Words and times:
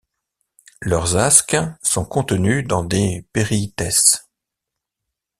Leurs 0.81 1.15
asques 1.15 1.57
sont 1.83 2.05
contenus 2.05 2.65
dans 2.67 2.83
des 2.83 3.23
périthèces. 3.33 4.27